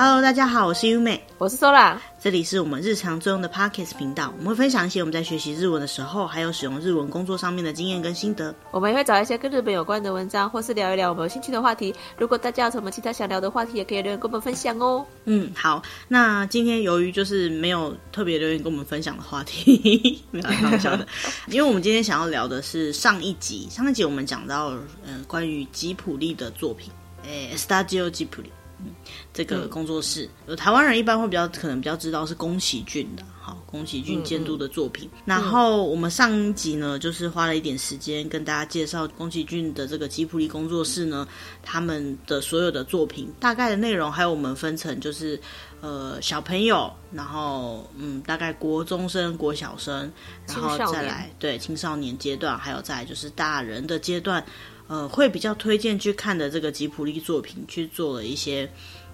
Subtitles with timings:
[0.00, 8.54] Hello，大家好，我是优美，我是 Sola，这里是我们日常作用的 Podcast 频道，我们会分享一些我们在学习日文的时候，还有使用日文工作上面的经验跟心得。
[8.70, 11.92] 我们也会找一些跟日本有关的文章，或是聊一聊我们有兴趣的话题。
[12.16, 15.04] 如果大家有什么其他想聊的话题，也可以留言跟我们分享哦。
[15.24, 21.04] 嗯，好，那今天由于就是没有特别留言跟我们分享的话题， 没有开玩笑的，
[21.50, 24.70] 因为我们今天想要聊的是上一集，上一集我们讲到
[25.04, 26.88] 嗯、呃、关于吉普力的作品，
[27.24, 28.44] 诶，Studio Ghibli。
[28.80, 28.92] 嗯，
[29.32, 35.10] 这个工作室，嗯、台湾人一般会比较可能比较知道是宫崎骏的，好，宫崎骏监督的作品。
[35.24, 41.26] 然后我们上一集呢，就是花了一点时间跟大家介绍宫崎骏的这个吉普力工作室呢，
[41.62, 45.40] 他们的所有的作品大概的内容，还有我们分成就是
[45.80, 50.10] 呃小朋友，然后嗯大概国中生、国小生，
[50.46, 54.44] 然后再来对青少年阶段，还有再来就是大人的阶段。
[54.88, 58.68] 呃，会比较推荐去看的这个吉普力作品，去做了一些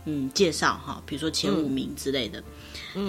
[0.06, 2.38] 嗯介绍哈，比如说前五名之类的。
[2.38, 2.44] 嗯、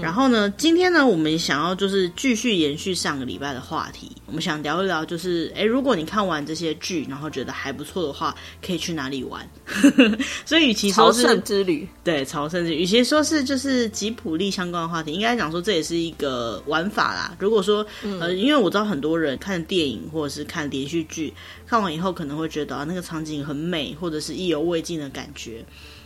[0.02, 9.48] 然后呢，今天呢，我们想要就是继续延续上个礼拜的话题，我们想聊一聊，就是哎，如果你看完这些剧，然后觉得还不错的话，可以去哪里玩？
[10.46, 17.36] 所以，与其说是朝圣之旅，对，朝圣之旅，与其说是就是吉普力相关的话题，应该讲说这也是一个玩法啦。
[17.40, 21.34] 如果说、嗯、呃，因为我知道很多人看电影或者是看连续剧，
[21.68, 25.64] 看完以后可能会觉得啊，那个场景很美，或者是意犹未尽的感觉。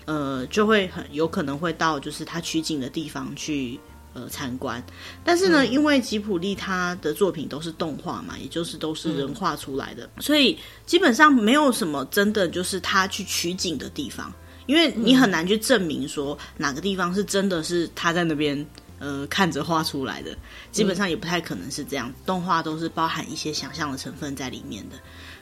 [0.10, 3.80] 呃，就会很有可能会到就是他取景的地方去
[4.16, 4.84] 呃参观，
[5.24, 14.34] 但是呢，嗯、因为吉普力他的作品都是动画嘛，也就是都是人画出来的，嗯、所以基本上没有什么真的就是他去取景的地方，
[14.66, 18.66] 因为你很难去证明说哪个地方是真的是他在那边
[18.98, 20.36] 呃看着画出来的，
[20.72, 24.96] 基本上也不太可能是这样，嗯、动画都是包含一些想象的成分在里面的。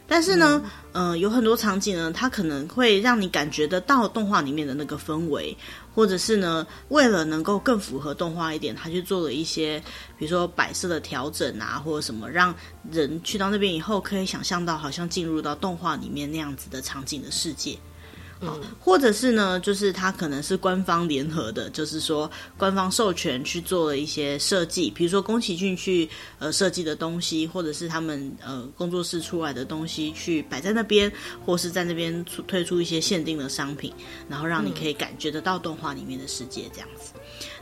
[0.07, 0.61] 但是呢，
[0.93, 5.55] 嗯、呃，有很多场景呢，它可能会让你感觉得到动画里面的那个氛围，
[5.93, 9.83] 或者是呢，为了能够更符合动画一点，他去做了一些，
[10.17, 12.55] 比如说摆设的调整啊，或者什么，让
[12.89, 17.77] 人去到那边以后可以想象到好像进入到动画里面那样子的场景的世界。
[18.39, 31.11] 好，或者是呢，就是它可能是官方联合的，就是说官方授权去做了一些设计，比如说宫崎骏去呃设计的东西，或者是他们呃工作室出来的东西去摆在那边，
[31.43, 33.91] 或是在那边出推出一些限定的商品，
[34.29, 37.13] 然后让你可以感觉得到动画里面的世界这样子。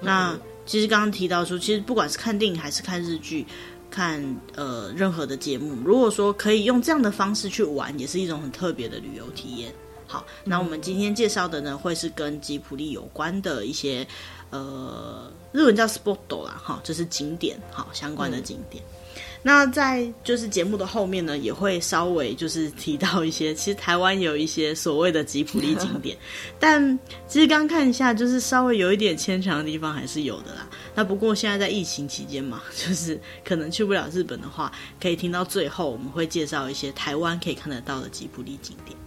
[0.01, 3.45] 嗯、那其实刚刚提到说，其实不管是看电影还是看日剧，
[3.89, 4.21] 看
[4.55, 9.73] 呃任何的节目，如果说可以用这样的方式去玩，也是一种很特别的旅游体验。
[10.07, 14.07] 好，那我们今天介绍的呢，会是跟吉普力有关的一些，
[14.49, 18.83] 呃，日文叫 spot 啦，哈，就是景点，好，相关的景点。
[18.83, 26.17] 嗯、那在就是节目的后面呢，也会稍微就是提到一些， 其实台湾有一些所谓的吉普力景点，
[26.59, 30.67] 但其实刚看一下，就是稍微有一点牵强的地方还是有的啦。
[30.93, 38.97] 那不过现在在疫情期间嘛， 就是可能去不了日本的话，可以听到最后，我们会介绍一些台湾可以看得到的吉普力景点。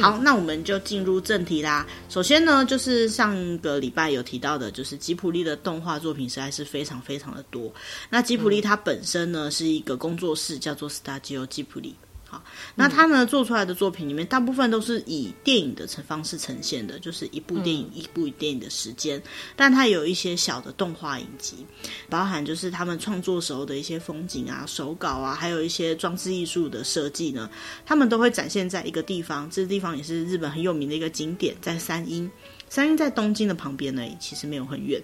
[0.00, 1.86] 好，那我们就进入正题啦。
[2.08, 7.72] 首先呢，就是上个礼拜有提到的，就是吉普力的动画作品实在是非常非常的多。
[8.08, 11.46] 那吉普力它本身呢，是一个工作室，叫做 Studio
[12.74, 19.22] 那他呢做出来的作品里面，大部分都是以电影的成方式呈现的，就是一部电影、一部电影的时间，
[19.56, 21.66] 但它有一些小的动画影集，
[22.08, 27.50] 包含就是他们创作时候的一些风景啊、手稿啊，还有一些装置艺术的设计呢，
[27.84, 32.30] 他们都会展现在一个地方，这个地方也是日本很有名的一个景点，在三鹰。
[32.68, 35.00] 三鹰在东京的旁边呢，其实没有很远。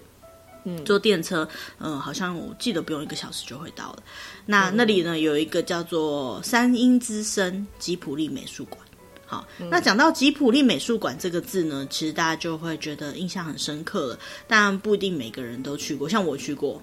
[0.63, 1.47] 嗯，坐电车，
[1.79, 4.03] 嗯，好像我记得不用一个小时就会到了。
[4.45, 8.79] 那那里呢，有一个叫做三鹰之声吉普力美术馆。
[9.25, 14.19] 好，嗯、那讲到吉普力美术馆这个字呢，其实大家就会觉得印象很深刻了。
[14.47, 16.81] 但不一定每个人都去过，像我去过。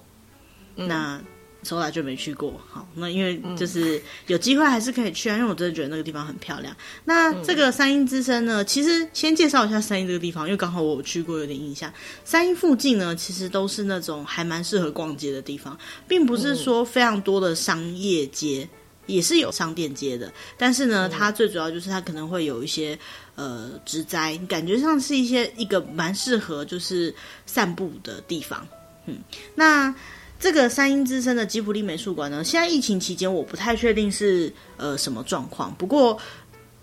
[0.75, 1.21] 嗯、那。
[1.61, 6.73] 从来就没去过，好，那因为就是有机会还是可以去啊，因为我真的觉得那个地方很漂亮。
[7.03, 11.91] 那这个三鹰之声呢，其实先介绍一下三鹰这个地方，因为刚好我有去过，有点印象。
[12.23, 15.77] 三鹰附近呢，其实都是那种还蛮适合逛街的地方，
[16.07, 18.67] 并不是说非常多的商业街，
[19.05, 20.31] 也是有商店街的。
[20.57, 22.97] 但是呢，它最主要就是它可能会有一些
[23.35, 27.13] 呃植栽，感觉上是一些一个蛮适合就是
[27.45, 28.65] 散步的地方。
[29.07, 29.17] 嗯，
[29.55, 29.93] 那。
[30.39, 35.75] 这个三鹰之声的吉普力美术馆呢，现在疫情期间我不太确定是呃什么状况。
[35.75, 36.17] 不过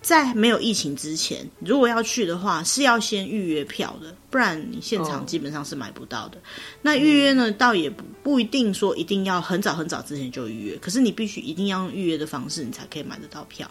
[0.02, 6.36] 在没有疫情之前，如果要去的话，是要先预约票的，不然你现场基本上是买不到的。
[6.38, 6.42] 哦、
[6.82, 13.68] 那预约呢，倒也不不一定说一定要很早很早之前就预约，可是你必须一定要用预约的方式，你才可以买得到票。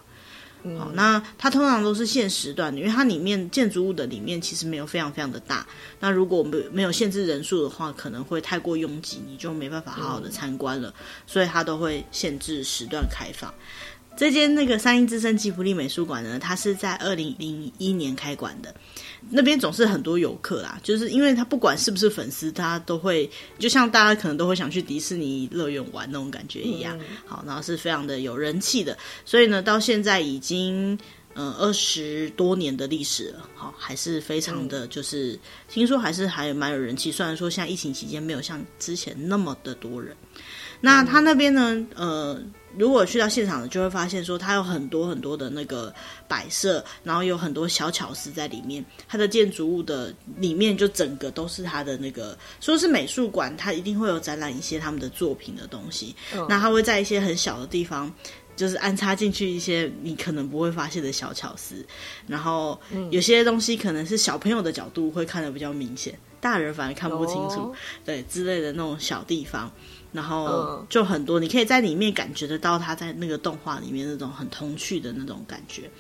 [0.68, 5.66] 嗯、好，那它通常都是限时段的，因为它里面建筑物的里面其实没有非常非常的大。
[6.00, 10.90] 那如果没没有限制人数的话，可能会太过拥挤，你就没办法好好的参观了。
[10.90, 10.94] 嗯、
[11.28, 13.54] 所以它都会限制时段开放。
[14.18, 18.74] 这间那个三鹰之森吉卜力美术馆呢，它是在二零零一年开馆的。
[19.30, 26.96] 那边总是很多游客啦，就是因为他不管是不是粉丝，他都会就像大家可能都会想去迪士尼乐园玩那种感觉一样。
[27.00, 28.96] 嗯、好，然后是非常的有人气的，
[29.26, 30.98] 所以呢，到现在已经
[31.34, 35.40] 嗯二十多年的历史了，好，还是非常的就是、嗯、
[35.70, 37.12] 听说还是还蛮有人气。
[37.12, 40.16] 虽然说现在疫情期间没有像之前那么的多人，
[40.80, 42.40] 那他那边呢，呃。
[42.77, 45.94] 如果去到现场的，就会发现说它有很多很多的那个
[46.27, 48.83] 摆设，然后有很多小巧思在里面。
[49.07, 56.16] 它的建筑物的里面就整个都是它的那个，说是美术馆，它一定会有展览一些他们的作品的东西。
[56.33, 58.12] 哦、那它会在一些很小的地方，
[58.56, 61.86] 就是安插进去一些你可能不会发现的小巧思。
[62.28, 62.80] 然后
[63.10, 69.71] 有些东西可能是小朋友的角度会看得比较明显，大人反而看不清楚，哦、对之类的那种小地方。
[70.16, 75.92] 然后就很多，你可以在里面感觉得到他在那个动画里面那种很童趣的那种感觉。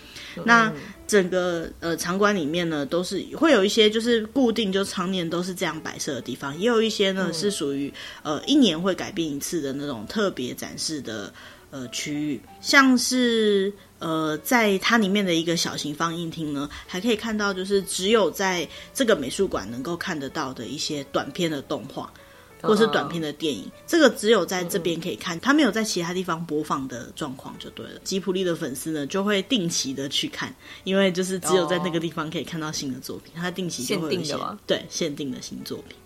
[0.45, 0.71] 那
[1.05, 11.33] 整个呃场馆里面呢，都是会有一些就是固定就常年都是这样摆设的地方，也有一些呢是属于呃一年会改变一次的那种特别展示的
[11.71, 22.11] 呃区域，像是呃在它里面的一个小型放映厅呢，还可以看到就是只有在这个美术馆能够看得到的一些短片的动画。
[22.61, 23.71] 或是短片的电影，oh.
[23.85, 27.99] 这个只有在这边可以看，它没有在其他地方播放的状况就对了。
[28.03, 34.35] 吉普力的粉丝呢，就会定期的去看，因为就是只有在那个地方可以看到新的作品，它定期就会有一些
[34.65, 35.97] 对限定的新作品。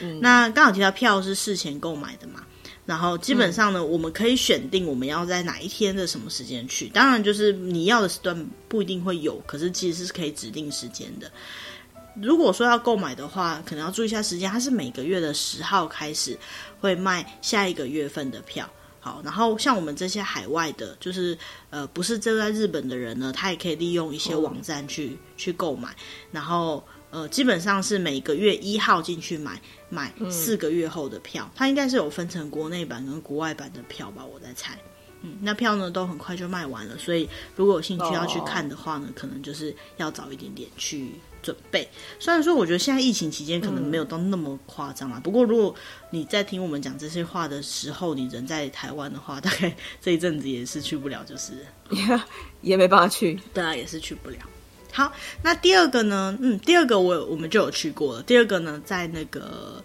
[0.00, 2.44] 嗯，那刚好提到票是事前购买的嘛，
[2.86, 11.30] 然后基本上呢，嗯、我们可以选定我们要在哪一天的什么时间去，当然就是你要的时段不一定会有，可是其实是可以指定时间的。
[12.22, 14.50] 如果说要购买的话，可能要注意一下时间。
[14.50, 16.36] 它是每个月的十号开始
[16.80, 18.68] 会卖下一个月份的票。
[19.00, 21.38] 好，然后像我们这些海外的，就是
[21.70, 25.94] 呃不是住在日本的人呢，他也可以利用一些网站去、嗯、去购买。
[26.32, 31.48] 然后呃基本上是每个月一号进去买，买四个月后的票。
[31.54, 34.76] 它应该是有分成国内版跟国外版的票吧，我在猜。
[35.22, 41.12] 嗯，那票呢都很快就卖完了，所以如果有兴趣要去看的话呢，哦、可能就是要早一点点去。
[41.42, 41.88] 准备，
[42.18, 45.74] 虽然说我觉得现在疫情期间可能没有到那么夸张啊，嗯、不过如果
[46.10, 51.52] 你在听我们讲这些话的时候，你人在台湾的话，大概这一阵子也是去不了，就是
[51.90, 52.20] 也
[52.72, 54.36] 也没办法去，对啊，也是去不了。
[54.92, 55.12] 好，
[55.42, 56.36] 那第二个呢？
[56.40, 58.22] 嗯，第二个我我们就有去过了。
[58.22, 59.82] 第二个呢，在那个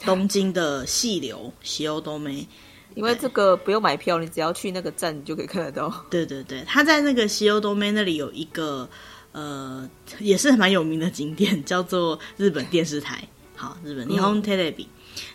[0.00, 2.46] 东京的细流西欧多梅，
[2.94, 6.04] 因为这个不用买票，你只要去那个站，你就可以看得到。
[6.10, 8.88] 对对对，他在那个西欧多梅那里有一个。
[9.36, 9.86] 呃，
[10.18, 13.22] 也是蛮有名的景点，叫做日本电视台。
[13.54, 14.86] 好，日本霓虹 Telebi。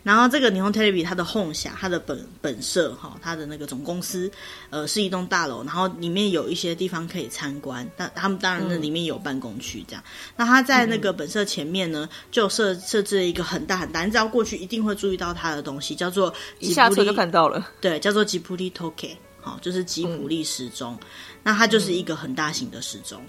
[0.04, 4.32] 然后这个霓虹 Telebi 它的本社，它的本本社哈，它的那个总公司，
[4.72, 5.64] 呃，是一栋大楼。
[5.64, 10.04] 然后里面有一些地方可以参观，但他们当然那里面有办公区这样。
[10.04, 17.68] 嗯、那它在那个本社前面呢，就设设置了一个很大很大，你只要过去一定会注意到它的东西，叫做一下车就看到了。
[17.80, 20.94] 对，叫做吉卜力时计，好，就是吉普利时钟。
[20.94, 21.08] 嗯、
[21.44, 23.20] 那它就是一个很大型的时钟。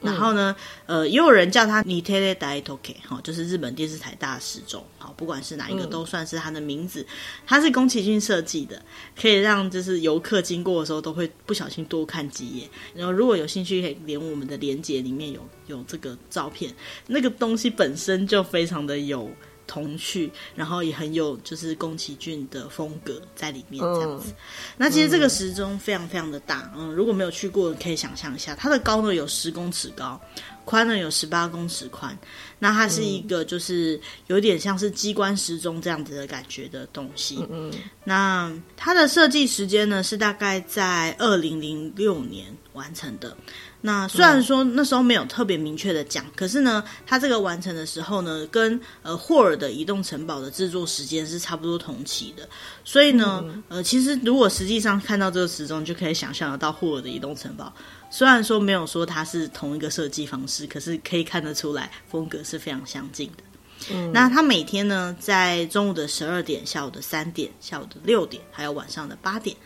[0.00, 0.54] 然后呢，
[0.86, 7.02] 呃，也有人叫他 Nitele Daitoke，哈，就是日本电视台大时钟，好，不管是哪一个都算是他的名字。
[7.02, 7.06] 嗯、
[7.46, 8.82] 它是宫崎骏设计的，
[9.20, 12.68] 可以让就是游客经过的时候都会不小心多看几眼。
[12.94, 16.74] 然后如果有兴趣，可以连我们的连接里面有有这个照片，
[17.06, 19.30] 那个东西本身就非常的有。
[19.72, 24.28] 童趣，然后也很有就是宫崎骏的风格在里面这样子。
[24.28, 24.34] 嗯、
[24.76, 30.20] 那其实这个时钟非常非常的大，嗯，如果没有去过，可以想象一下，它的高呢有十公尺高，
[30.66, 32.14] 宽呢有十八公尺宽。
[32.58, 37.42] 那它是一个就是有点像是机关时钟这样子的感觉的东西。
[37.50, 37.72] 嗯，
[38.04, 43.34] 那它的设计时间呢是大概在二零零六年完成的。
[43.84, 52.48] 那虽然说那时候没有特别明确的讲，嗯、可是呢，它这个完成的时候呢，跟呃霍尔的移动城堡的制作时间是差不多同期的，
[52.84, 57.72] 所以呢，嗯、呃，其实如果实际上看到这个时钟，就可以想象得到霍尔的移动城堡。
[58.08, 63.42] 虽然说没有说它是同一个设计方式，可是可以看得出来风格是非常相近的。
[63.90, 69.56] 嗯，那它每天呢，在中午的十二点、下午的三点、下午的六点，还有晚上的八点。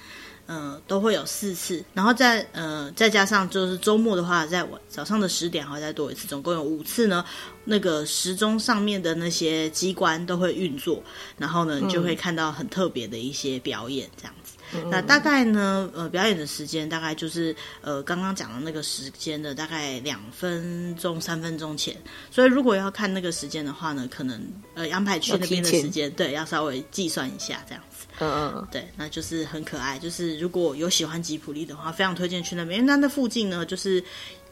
[0.46, 7.24] 呃，都会有四次，然后再呃再加上就是周末的话，在晚早上的十点还会再多一次，总共有五次呢。
[7.68, 11.02] 那个时钟上面的那些机关都会运作，
[11.36, 14.52] 然后呢，你就会看到很特别的一些表演这样子。
[14.72, 21.96] 嗯、那大概呢，呃，表演的时间大概就是呃刚刚讲的那个时间的大概两分钟、三分钟前。
[22.30, 24.40] 所以如果要看那个时间的话呢，可能
[24.74, 27.85] 呃安排去那边的时间，对，要稍微计算一下这样子。
[28.18, 29.98] 嗯嗯，对，那就是很可爱。
[29.98, 32.78] 就是如果有喜欢吉普力的话，非常推荐去那边。
[32.78, 34.02] 因为那那附近呢，就是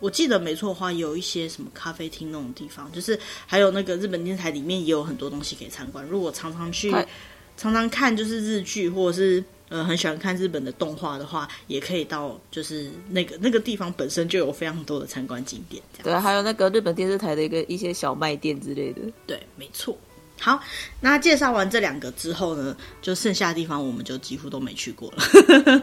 [0.00, 6.04] 我记得没错的话，有一些什么咖啡厅那种地方，就是还有那个日本电视台里面也有很多东西可以参观。
[6.06, 6.90] 如果常常去，
[7.56, 15.83] 常常看就是日剧，或者是呃很喜欢看日本的动画的话，也可以到就是那个那个地方本身就有非常多的参观景点。
[16.02, 19.00] 对，还有那个日本电视台的一个一些小卖店之类的。
[19.26, 19.97] 对，没错。
[20.41, 20.61] 好，
[21.00, 25.23] 那介绍完这两个之后呢，就剩下的地方我们就几乎都没去过了，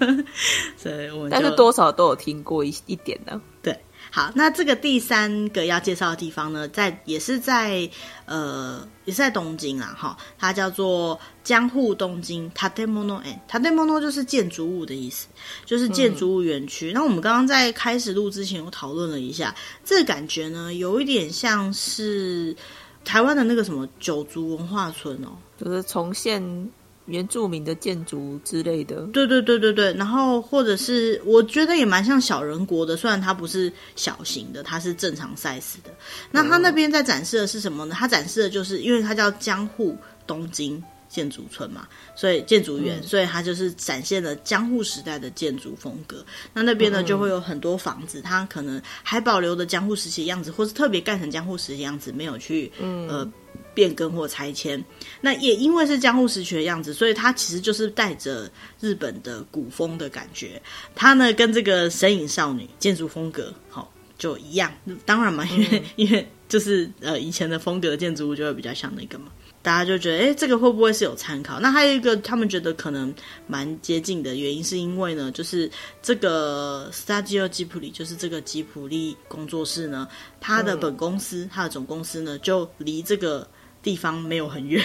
[0.77, 3.39] 所以我们但是多少都有听过一一点的。
[3.63, 3.75] 对，
[4.11, 7.89] 好，那这个第三个要介绍的地方呢，在也是在
[8.25, 15.27] 呃也是在东京啊，哈，它叫做江户东京 Tatemono En，Tatemono 就是建筑物的意思，
[15.65, 16.91] 就是建筑物园区。
[16.91, 22.55] 嗯、那我们刚刚在开始录之前我讨论了一下，这个感觉呢，有一点像是。
[23.03, 26.69] 台湾的那个什么九族文化村哦，就是重现
[27.05, 29.01] 原住民的建筑之类的。
[29.07, 35.91] 对对对对对，然后或者是我觉得也蛮像小人国的，虽然它不是小型的，它是正常 size 的。
[36.31, 37.95] 那它那边在展示的是什么呢？
[37.97, 40.81] 它展示的就是因为它叫江户东京。
[41.11, 46.25] 建筑村嘛，所以建筑园，嗯、所以它就是展现了江户时代的建筑风格。
[46.53, 53.29] 那那边呢，就会有很多房子，它可能还保留的江户时期的样子，或是特别盖成江户时期的样子，没有去、嗯、呃
[53.73, 54.81] 变更或拆迁。
[55.19, 58.49] 那也因为是江户时期的样子，所以它其实就是带着
[58.79, 60.61] 日本的古风的感觉。
[60.95, 63.87] 它呢，跟这个神隐少女建筑风格好、哦、
[64.17, 64.71] 就一样。
[65.05, 69.25] 当然嘛，因为、嗯、因为就是呃以前的风格的建筑物就会比较像那个嘛。
[69.63, 71.59] 大家就觉得，哎，这个会不会是有参考？
[71.59, 73.13] 那还有一个，他们觉得可能
[73.45, 75.69] 蛮接近的原因，是因为呢，就是
[76.01, 80.07] 这个 Studio Ghibli，就是这个吉普力工作室呢，
[80.39, 83.47] 它的本公司，它的总公司呢，就离这个
[83.83, 84.83] 地方没有很远，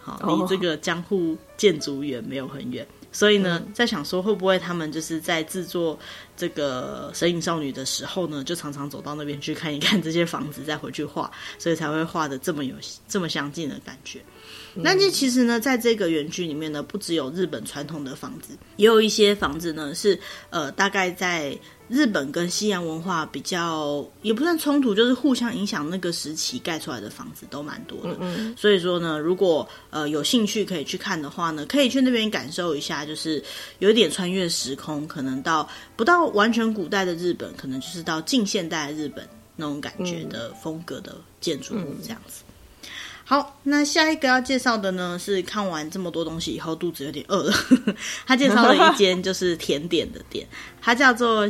[0.00, 2.86] 好，离这个江户建筑园没有很远。
[3.12, 5.98] 所以呢，在想说会不会他们就是在制作
[6.36, 12.74] 这个《神隐少女》的时候呢，就常常走到那边去看一看这些房子，再回去画，所以才会画的这么有
[13.06, 14.20] 这么相近的感觉。
[14.74, 20.18] 那这其实呢，在这个园区里面呢，不只有日本传统的房子，也有一些房子呢是
[20.50, 21.56] 呃，大概在。
[21.92, 25.90] 日本跟西洋文化比较也不算冲突，就是互相影响。
[25.90, 33.44] 那个时期盖出来的房子都蛮多的，嗯嗯，所以说呢，如果呃有兴趣可以去看的话呢，可以去那边感受一下，就是
[33.80, 42.42] 有一点穿越时空，可能到不到完全古代的日本，可能就是到近现代的日本那种感觉的风格的建筑物这样子。
[43.31, 47.53] 好，那下一个要介绍的呢，是看完这么多东西以后，肚子有点饿了。
[48.25, 50.47] 他介绍了一间就是甜点的店，
[50.81, 51.47] 它叫做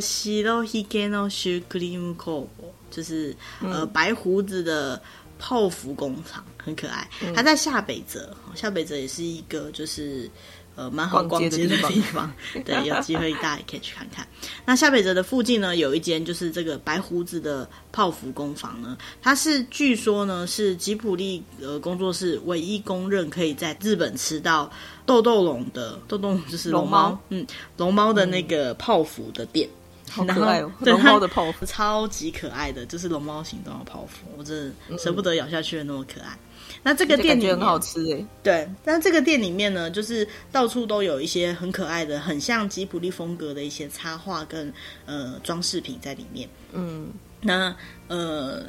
[0.64, 5.00] ひげのシュークリーム工房，就是呃白胡子的
[5.38, 7.08] 泡芙工厂，很可爱。
[7.34, 10.30] 它在下北泽，下北泽也是一个就是。
[10.75, 12.31] 呃，蛮好逛街的地方，
[12.65, 14.27] 对，有机会大家也可以去看看。
[14.65, 24.71] 那下北泽的附近呢，有一间就是这个白胡子的泡芙工坊呢，它是据说呢是吉普力呃工作室唯一公认可以在日本吃到
[25.05, 27.19] 豆豆龙的豆豆龙就是龙猫，猫。
[27.29, 27.45] 嗯，
[27.77, 29.69] 龙猫的那个泡芙的店，
[30.09, 31.65] 好可爱哦， 龙猫的泡芙。
[31.65, 36.37] 超级可爱的，就是龙猫形状的泡芙，我真的舍不得咬下去的那么可爱。
[36.81, 38.67] 那这个店里面很好吃哎，对。
[38.83, 44.73] 但这个店里面呢，就是到处都有一些很可爱的、很像吉普力风格的一些插画跟
[45.05, 46.49] 呃装饰品在里面。
[46.71, 47.11] 嗯，
[47.41, 47.75] 那
[48.07, 48.63] 呃，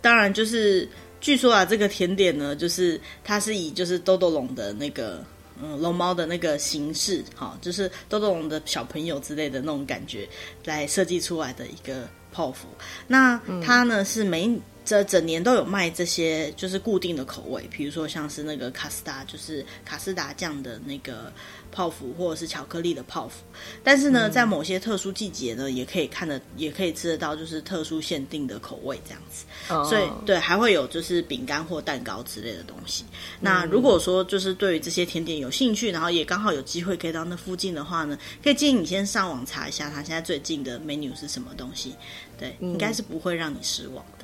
[0.00, 0.88] 当然就是
[1.20, 5.24] 据说啊，这个甜点呢，就是它是以就是豆豆龙的那个
[5.62, 10.28] 嗯龙猫的那个形式，哈，就是豆豆龙的小朋友之类的那种感觉
[10.64, 12.66] 来设计出来的一个泡芙。
[13.06, 14.50] 那它呢、嗯、是每
[14.84, 21.32] 这整年都有卖这些，就是固定的口味，比如说像是那个卡斯达，就是卡斯达酱的那个
[21.72, 23.42] 泡芙，或者是巧克力的泡芙。
[23.82, 29.46] 但是呢，嗯、在某些特殊季节呢，也可以看得，也可以吃得到，就是特殊限定的口味这样子。
[29.68, 33.04] 哦、所以，对，还会有就是饼干或蛋糕之类的东西。
[33.04, 41.94] 嗯、那如果说就是对于这些甜点有兴趣，然后也刚好有机会可以到那附近的话呢，可以建议你先上网查一下，它现在最近的 menu 是什么东西。
[42.36, 44.23] 对，应该是不会让你失望的。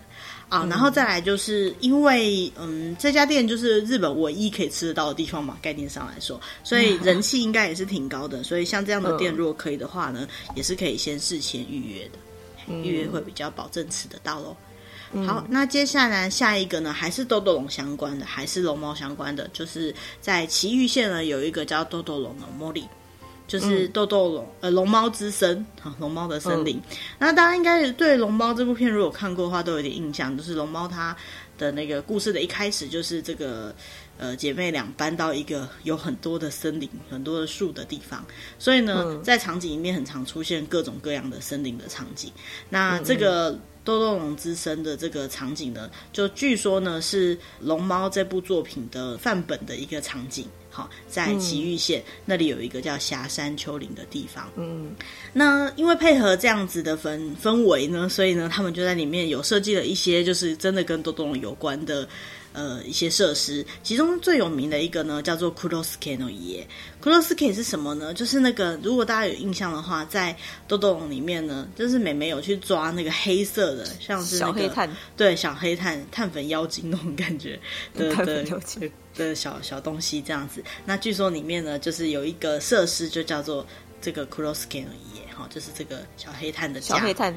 [0.50, 8.42] 啊，然后再来就是因为，嗯，这家店就是日本唯一可以吃得到的地方嘛，概念上来说，所以人气应该也是挺高的。
[8.42, 10.26] 所以像这样的店，如果可以的话呢，
[10.57, 14.57] 也是可以先事前预约的，预约会比较保证吃得到喽。
[15.26, 22.85] 好，那接下来下一个呢，还是豆豆龙相关的，还是龙猫相关的，就是在埼玉县呢有一个叫豆豆龙的茉莉。
[23.50, 26.76] 就是豆豆龙、嗯、呃龙猫之森啊，龙猫的森林。
[26.76, 31.16] 嗯、那大家应该对龙猫这部片如果看过的话，都有点印象，就是龙猫它
[31.59, 33.75] 的那个故事的一开始就是这个。
[34.23, 38.23] 呃，姐妹俩搬到一个有很多的森林、很多的树的地方，
[38.59, 42.30] 所以呢，嗯、在场景里面很常出现各种各样的森林的场景。
[42.69, 50.47] 那这个《豆豆龙之森》的这个场景呢，就据说呢是《龙猫》这部作品的范本的一个场景。
[50.70, 54.48] 好，在埼玉县、嗯、那里有一个叫霞山丘陵的地方。
[54.56, 54.92] 嗯，
[55.32, 62.08] 那因为配合这样子的氛氛围呢，所以呢，他们就在里面有设计了一些，就是真的跟多多龙有关的。
[62.52, 66.64] 呃，一些设施，其中最有名的一个呢，叫做 Kurosuke no Ye。
[67.00, 68.12] Kurosuke 是什么呢？
[68.12, 77.59] 就是那个，如果大家有印象的话，在豆豆龙里面呢，就是美美有去抓那个黑色的，像是、那个、小黑炭，对，小黑炭、碳粉妖精那种感觉
[77.95, 78.45] 的的
[79.14, 80.62] 的小小东西这样子。
[80.85, 83.64] 那据说里面呢，就是有一个设施，就叫做
[84.00, 87.33] 这个 Kurosuke no Ye，哈，就是这个小黑炭的小黑炭。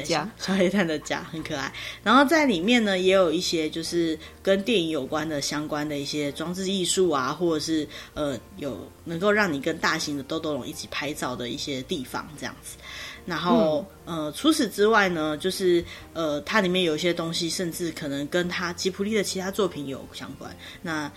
[0.00, 0.04] 对，
[0.38, 1.72] 小黑炭的家很可爱，
[2.02, 12.76] 然后在里面呢，也有一些就是跟电影有关的相关的一些装置艺术啊，或者是呃有能够让你跟大型的豆豆龙一起拍照的一些地方这样子。
[13.24, 20.56] 然后、嗯、呃，除此之外呢，就是呃，它里面有一些东西，甚至可能跟他吉普力的其他作品有相关。
[20.82, 21.10] 那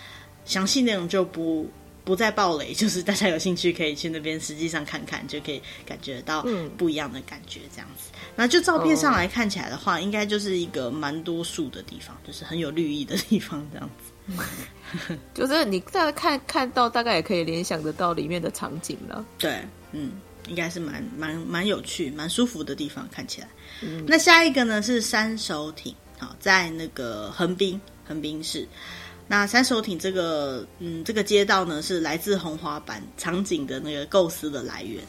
[0.45, 1.69] 详细内容就不。
[2.05, 6.45] 不再暴雷， 就是大家有兴趣可以去那边实际上看看，就可以感觉到
[6.77, 8.11] 不一样的感觉这样子。
[8.13, 14.11] 嗯、那就照片上来看起来的话，哦、应该就是一个蛮多树的地方，就是很有绿意的地方这样子。
[15.33, 19.25] 就是你大概看看到，大概也可以联想得到里面的场景了。
[19.37, 19.59] 对，
[19.91, 20.11] 嗯，
[20.47, 23.47] 应该是蛮蛮蛮有趣、蛮舒服的地方，看起来。
[23.81, 28.67] 嗯、那下一个呢是三手町，好，在那个横滨，横滨市。
[29.27, 35.03] 那三手町这个，嗯，这个街道呢，是来自红花板场景的那个构思的来源。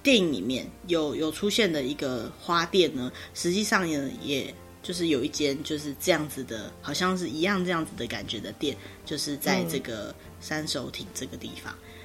[0.00, 11.74] 电影里面有有出现的一个花店呢，实际上也也就是有一间就是这样子的，好像是一样这样子的感觉的店，就是在这个三手町这个地方。
[11.74, 11.97] 嗯，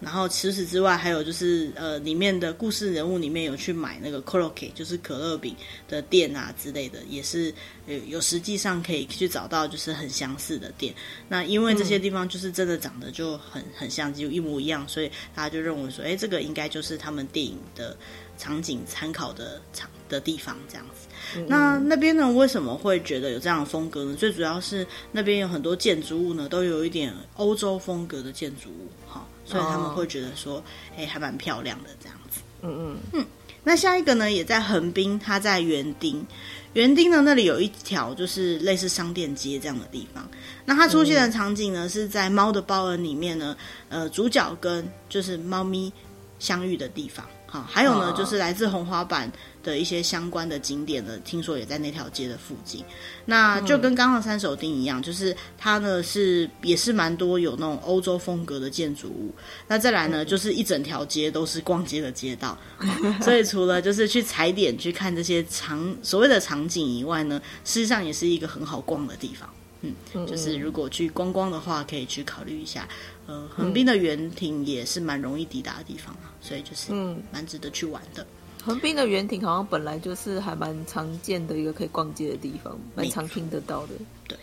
[0.00, 5.54] 然后除此之外，还有就是呃，里面的故事人物里面有去买那个 Koroke，就是可乐饼
[5.88, 7.52] 的店啊之类的，也是
[7.86, 10.94] 有有实际上可以去找到就是很相似的店。
[11.28, 17.96] 那因为这些地方就是真的长得就很很像，就一模一样，所以大家就认为说，哎，这个应该就是他们电影的
[18.38, 21.08] 场景参考的场的地方这样子。
[21.36, 24.14] 嗯、那那边呢，为什么会觉得有这样的风格呢？
[24.16, 29.26] 最主要是那边有很多建筑物呢，都有一点欧洲风格的建筑物，哈。
[29.52, 30.62] 所以他们会觉得说，
[30.96, 30.98] 哎、oh.
[31.00, 32.40] 欸，还蛮漂亮的这样子。
[32.62, 33.26] 嗯嗯嗯。
[33.64, 36.26] 那下一个呢，也在横滨，它在园丁。
[36.72, 40.26] 园丁呢，那里有一条就是类似商店街这样的地方。
[40.64, 41.88] 那它出现的场景呢，mm.
[41.88, 43.56] 是在《猫的报恩》里面呢，
[43.88, 45.92] 呃，主角跟就是猫咪
[46.38, 47.24] 相遇的地方。
[47.46, 48.16] 好，还有呢，oh.
[48.16, 49.30] 就是来自红花坂。
[49.62, 52.84] 的一些相关的景点呢，听说也在那条街的附近。
[53.24, 59.32] 那就跟刚刚的山手町一样，就是它呢是也是蛮多有那种欧洲风格的建筑物。
[59.68, 62.58] 那再来呢，就是一整条街都是逛街的街道。
[63.22, 69.48] 所以除了就是去踩点去看这些场所谓的场景以外呢，事实上也是一个很好逛的地方。
[69.84, 72.88] 嗯，就是如果去观光的话，可以去考虑一下。
[73.26, 78.26] 呃，横滨的园亭也是蛮容易抵达的地方啊，所以就是嗯，蛮值得去玩的。
[78.64, 83.94] 横滨的园亭好像本来就是还蛮常见的一个可以逛街的地方，蛮常听得到的。
[84.28, 84.38] 对，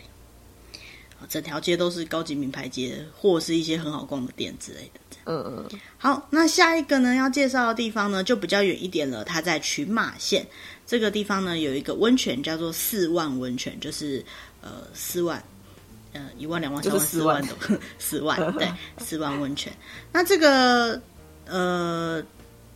[1.26, 5.00] 整条街都是高级名牌街，或是一些很好逛的店之类的。
[5.24, 5.80] 嗯嗯。
[5.96, 9.24] 好，那下一个呢，要介绍的地方呢，就比较远一点了。
[9.24, 10.46] 它在群马县
[10.86, 14.22] 这个地方呢，有一个温泉叫做四万温泉，就是
[14.60, 15.42] 呃四万，
[16.12, 17.54] 呃一万两万三万四万的
[17.98, 18.70] 四万，对，
[19.02, 19.72] 四万温泉。
[20.12, 21.00] 那这个
[21.46, 22.22] 呃。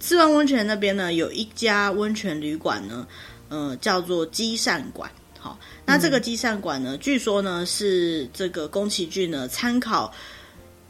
[0.05, 3.09] 四万温泉那边呢，有一家温泉旅馆呢，
[3.49, 5.11] 呃，叫做积善馆。
[5.38, 10.12] 好，那这个积善馆呢，嗯、据说呢是这个宫崎骏呢参考，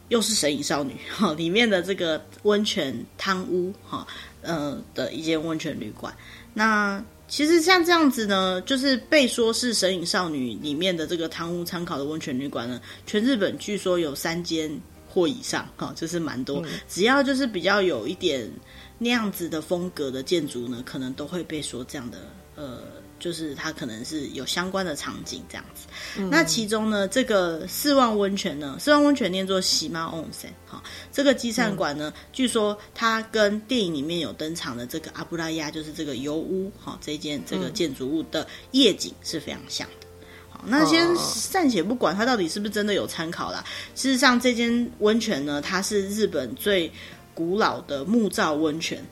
[0.09, 4.05] 又是神隐少女 哈里面的这个温泉汤屋哈，
[4.41, 6.13] 呃的一间温泉旅馆。
[6.53, 14.69] 那其实像这样子呢，就是被说是神隐少女里面的这个汤屋参考的温泉旅馆呢，全日本据说有三间
[15.07, 18.51] 或以上哈，就是蛮多，嗯、只要就是比较有一点。
[18.97, 22.19] 那样子的风格的建筑呢，可能都会被说这样的，
[22.55, 22.81] 呃，
[23.19, 25.87] 就是它可能是有相关的场景这样子。
[26.17, 30.81] 嗯、那其中呢，这个四万温泉呢，四万温泉念作喜马温泉，哈，
[31.11, 40.07] 这个积善馆呢，嗯、据说它跟电影里面有登场的这个阿布拉亚，就是这个油屋，哈，这间这个建筑物的夜景是非常像的。
[40.49, 41.05] 好，那先
[41.51, 43.61] 暂且不管它到底是不是真的有参考啦。
[43.93, 46.89] 事实上，这间温泉呢，它是日本最
[47.35, 49.05] 古老的木造温泉，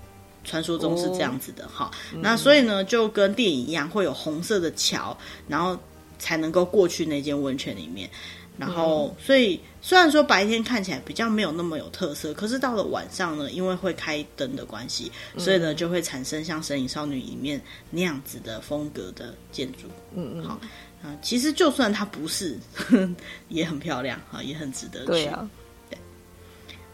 [0.44, 1.92] 传说中是这样子的哈。
[2.14, 5.16] 哦、那所以呢，就跟电影一样，会有红色的桥，
[5.48, 5.78] 然后
[6.18, 8.10] 才能够过去那间温泉里面。
[8.56, 17.60] 然后，所以虽然说白天看起来比较没有那么有特色，可是到了晚上呢，因为会开灯的关系，所以呢就会产生像《神隐少女》里面
[17.90, 19.88] 那样子的风格的建筑。
[20.14, 20.60] 嗯嗯，好
[21.02, 23.10] 啊，其实就算它不是，呵 呵
[23.50, 25.08] 也很漂亮啊，也很值得去。
[25.08, 25.63] 对啊，对。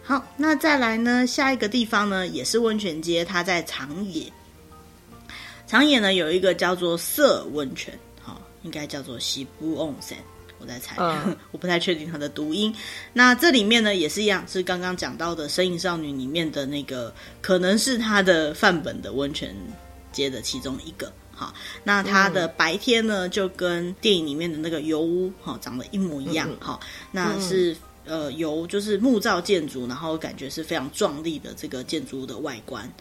[0.10, 4.26] 好，那再来呢，下一个地方呢也是温泉街，它在长野。
[5.68, 10.18] 长野呢有一个叫做色温泉，好，应该叫做西部温泉。
[10.58, 12.74] 我在猜，嗯、 我不太确定它的读音。
[13.14, 19.56] 那这里面呢，也是一样，是刚刚讲到的《身影少女》里面的那个，可能是它的范本的温泉
[20.12, 21.14] 街的其中一个。
[21.36, 26.50] 好，那它的白天呢，就跟电影里面的那个油屋，哈，长得一模一样。
[26.60, 27.78] 好、嗯，那是
[28.10, 32.92] 呃，由就是木造建筑，然后感觉是非常壮丽的这个建筑物的外观。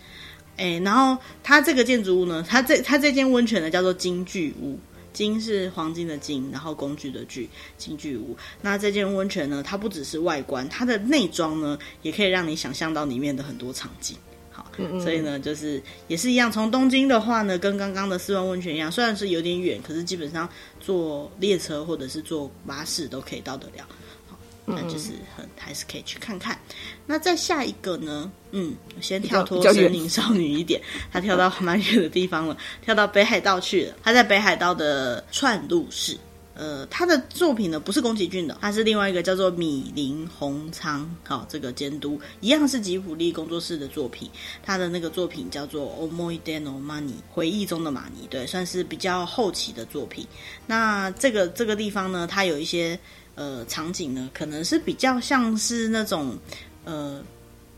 [0.58, 4.78] 哎，然后它这个建筑物呢，它这它这间温泉呢，叫做金具屋。
[5.14, 8.36] 金是黄金的金，然后工具的具，金具屋。
[8.60, 14.16] 那这间温泉呢，它不只是外观，它的内装呢，也可以让你想象到里面的很多场景。
[14.52, 16.52] 好，嗯嗯，所以呢，就是也是一样。
[16.52, 23.86] 从东京的话呢，跟刚刚的四万温泉一样，虽然是有点远，可是基本上坐列车或者是坐巴士都可以到得了。
[24.68, 26.58] 那就是很还是可以去看看。
[27.06, 28.30] 那再下一个呢？
[28.52, 30.80] 嗯，我先跳脱森林少女一点，
[31.12, 33.94] 她跳到蛮远的地方了，跳到北海道去了。
[34.02, 36.16] 她在北海道的串路市。
[36.54, 44.28] 呃，她的作品呢不是宫崎骏的，她是另外一个叫做米林宏昌，好，这个监督一样是吉卜力工作室的作品。
[44.62, 50.26] 他的那个作品叫做《Omoide no Mani》，回忆中的玛尼，对，算是比较后期的作品。
[50.66, 52.98] 那这个这个地方呢，它有一些。
[53.38, 56.36] 呃，场景呢，可能是比较像是那种，
[56.84, 57.22] 呃，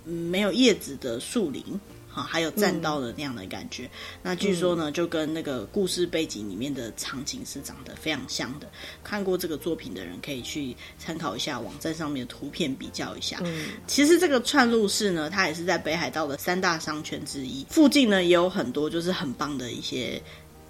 [0.04, 1.62] 没有叶子的树林，
[2.08, 3.84] 哈，还有栈道的那样的感觉。
[3.84, 3.90] 嗯、
[4.22, 8.66] 那据说呢，就跟那个故事背景里面的场景是长得非常像的。
[9.04, 13.38] 看过这个作品的人可以去参考一下网站上面的图片，比较一下。
[13.44, 20.22] 嗯、其实这个串路市呢，它也是在北海道的三大商圈之一，附近呢也有很多就是很棒的一些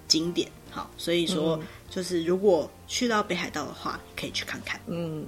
[0.09, 0.51] 景点。
[0.71, 1.55] 好，所以说。
[1.57, 4.79] 嗯就是如果去到北海道的话，可以去看看。
[4.87, 5.25] 嗯，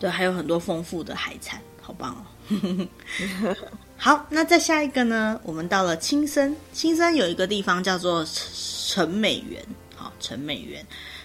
[0.00, 2.88] 对，还有很多丰富的海产，好棒哦。
[3.96, 5.40] 好，那再下一个呢？
[5.44, 8.26] 我们到了青森，青森有一个地方叫做
[8.88, 9.64] 成美园。
[9.94, 10.84] 好，成美园。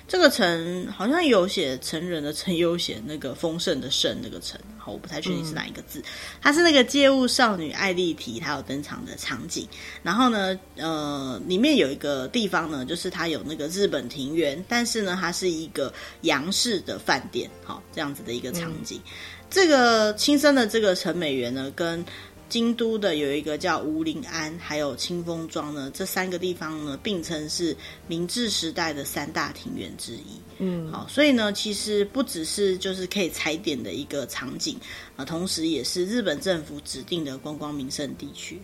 [0.09, 6.03] 这个城好像有写成人的成，有写那个丰盛的盛那个城，好，我不太确定是哪一个字。
[6.41, 9.67] 它是那个街舞少女艾丽缇，她有登场的场景。
[10.01, 18.97] 然后呢，呃，里面有一个地方呢，就是它有那个日本庭园，但是呢，它是一个洋式的饭店，好，这样子的一个场景。
[19.05, 19.11] 嗯、
[19.47, 22.03] 这个亲生的这个陈美元呢，跟
[22.49, 30.41] 京都的有一个叫吴林庵，还有清风庄呢，这三个地方呢并称是明治时代的三大庭园之一。
[30.57, 34.77] 嗯，好，所以呢，其实不只是就是可以踩点的一个场景
[35.15, 38.59] 啊，同时也是日本政府指定的观光名胜地区。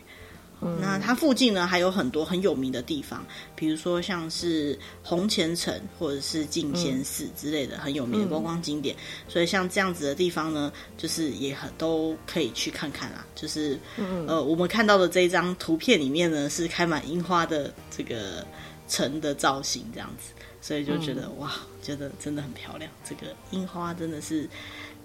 [0.61, 8.95] 嗯、那它附近呢还有很多很有名的地方，比如说像是红前城或者是进仙寺之类的很有名的观光景点。
[8.95, 13.25] 嗯、所以像这样子的地方呢，就是也很都可以去看看啦。
[13.35, 18.45] 就是、嗯、呃，我们看到的这一张图片里面呢，是开满樱花的这个
[18.87, 22.89] 城的造型这样子，所以就觉得、嗯、哇，觉得真的很漂亮。
[23.03, 24.49] 这个樱花真的是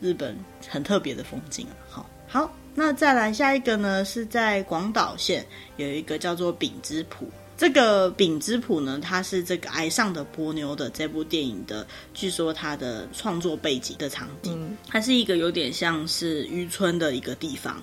[0.00, 1.74] 日本很特别的风景啊。
[1.88, 2.59] 好，好。
[2.74, 5.44] 那再来下一个呢，是在广岛县
[5.76, 7.28] 有一个叫做丙之浦。
[7.56, 17.76] 这个丙之浦呢，它是这个《爱上的波妞》的这部电影的，据说它的创作背景的场景，嗯、它是一个有点像是渔村的一个地方。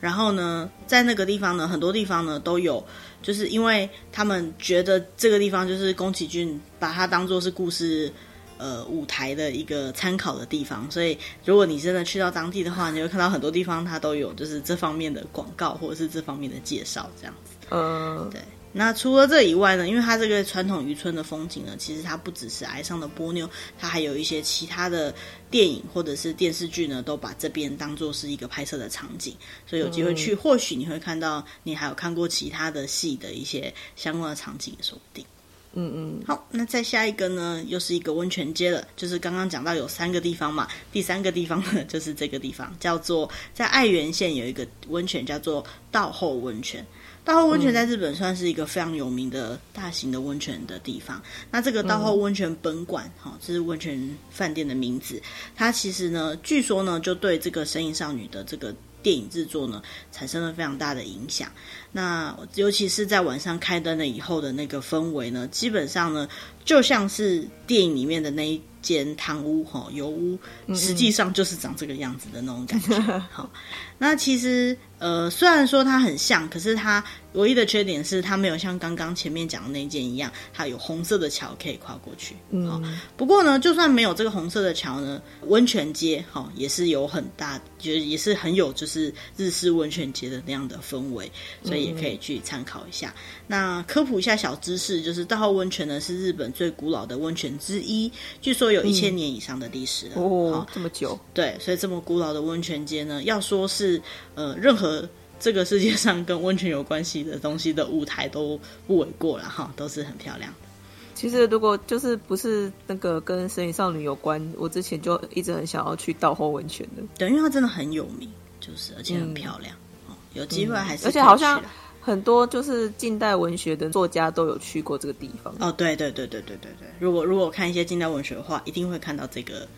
[0.00, 2.84] 然后呢，在那个地方呢，很多地方呢都有，
[3.22, 8.12] 就是因为他们觉得这个地方就是宫崎骏把它当做是故事。
[8.60, 17.52] 呃，舞台的一个参考的地方，所以如果你真的去到当地的话，你会看到很多地方它都有就是这方面的广告或者是这方面的介绍这样子。
[17.70, 18.38] 嗯，对。
[18.72, 25.12] 那除了这以外呢，因为它这个传统渔村的风景呢，其实它不只是崖上的波妞，它还有一些其他的
[25.50, 29.34] 电影或者是电视剧呢，都把这边当做是一个拍摄的场景。
[29.66, 35.24] 所以有机会去，嗯、或许你会看到你还有看过其他的戏的一些相关的场景也，说不定。
[35.72, 38.84] 嗯嗯，好，那再下一个呢，又是一个温泉街了。
[38.96, 46.84] 就是刚刚讲到有三个地方嘛，第三个地方呢，就是这个地方，叫做在爱媛县有一个温泉，叫做道后温泉。
[47.22, 51.18] 道后温泉在日本算是一个非常有名的大型的温泉的地方。
[51.18, 55.22] 嗯、那这个道后温泉本馆，哈、哦，这是温泉饭店的名字。
[55.54, 59.82] 它其实呢，据说呢，就对这个神隐少女的这个电影制作呢
[60.12, 61.50] 产生了非常大的影响。
[61.92, 66.28] 那尤其是在晚上开灯了以后的那个氛围呢，基本上呢
[66.64, 70.38] 就像是电影里面的那一间汤屋哈油屋，
[70.74, 72.98] 实际上就是长这个样子的那种感觉。
[73.30, 73.50] 好，
[73.98, 77.04] 那其实呃虽然说它很像，可是它。
[77.34, 82.34] 唯一的缺点是，它没有像刚刚前面讲的那间一样，它有红色的桥可以跨过去。
[82.50, 91.30] 嗯，不过呢，就算没有这个红色的桥呢，温泉街哈也是有很大，觉得也是很有就是日式温泉街的那样的氛围，
[91.62, 93.14] 所以也可以去参考一下。
[93.16, 98.10] 嗯、那科普一下小知识，就是大号温泉呢是日本最古老的温泉之一，
[98.40, 100.20] 据说有一千年以上的历史了。
[100.20, 101.18] 哦，这么久？
[101.34, 104.00] 对，所以这么古老的温泉街呢，要说是
[104.34, 105.08] 呃任何。
[105.42, 110.68] 这个世界上跟温泉有关系的东西的舞台都不为过了哈，都是很漂亮的。
[111.14, 117.02] 其实如果就是不是那个跟神隐少女有关，我之前就一直很想要去道后温泉的。
[117.16, 119.74] 对，因为它真的很有名，就是而且很漂亮。
[120.10, 121.62] 嗯、有机会还是、嗯、而且好像
[122.00, 125.54] 很多就是近代文学的作家都有去过这个地方。
[125.60, 126.88] 哦，对对对对对对对。
[126.98, 129.68] 如果如果看一些近代文学的话，一定会看到这个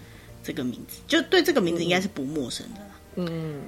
[0.42, 2.80] 这个名字，就对这个名字应该是不陌生的。
[2.80, 2.86] 啦。
[3.16, 3.62] 嗯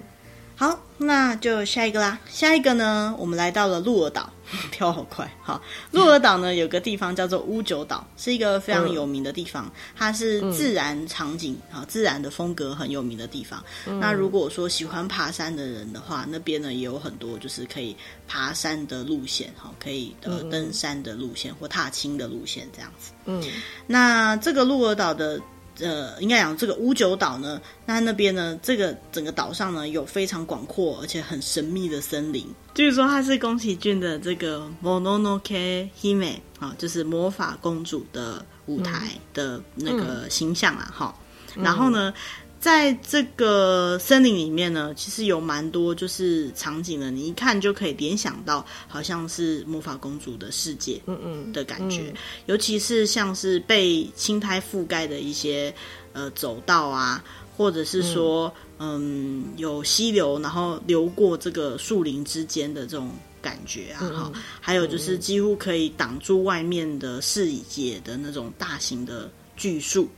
[0.56, 2.16] 好，那就下一个啦。
[2.28, 4.32] 下一个呢，我们来到了鹿儿岛，
[4.70, 5.28] 跳好快。
[5.42, 9.68] 好，鹿儿岛呢有个地方叫做乌九岛，是一个非常有名的地方。
[9.96, 13.62] 它是自然场景啊，嗯、自然的风格很有名的地方。
[13.86, 17.96] 嗯、那如果说喜欢爬山的人的话，那边呢也有很多就是可以
[18.28, 23.10] 爬山的路线，哈，可以呃登山的路线或踏青的路线这样子。
[23.24, 23.42] 嗯，
[23.88, 25.40] 那这个鹿儿岛的。
[25.80, 32.46] 呃，应该讲这个乌九岛呢，那那边呢，这个整个岛上呢，有非常广阔而且很神秘的森林。
[32.74, 41.14] 据说它是宫崎骏的这个 Mononoke Hime 啊，就是魔法公主的舞台的那个形象啊，哈、
[41.56, 41.62] 嗯。
[41.62, 42.10] 然后呢。
[42.10, 42.14] 嗯
[42.64, 51.52] 在这个森林里面呢，其实有蛮多就是场景的，你一看就可以联想到，好像是魔法公主的世界，嗯嗯。
[51.52, 52.04] 的感觉。
[52.04, 52.14] 嗯。
[52.14, 55.74] 嗯、尤其是像是被青苔覆盖的一些
[56.14, 57.22] 呃走道啊，
[57.54, 63.10] 或者是说嗯，嗯有溪流，然后流过这个树林之间的这种
[63.42, 70.08] 感觉啊，哈、嗯，还有就是几乎可以挡住外面的视野的那种大型的巨树。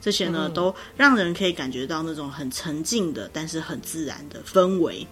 [0.00, 5.06] 这些呢，都让人可以感觉到那种很沉静的，但是很自然的氛围。